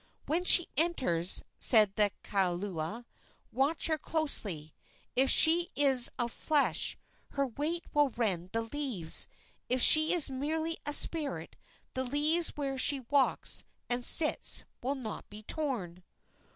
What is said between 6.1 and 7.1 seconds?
of flesh